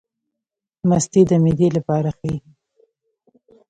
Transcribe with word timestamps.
مستې 0.89 1.21
د 1.29 1.31
معدې 1.43 1.67
لپاره 1.77 2.09
ښې 2.17 2.33
دي 2.43 2.51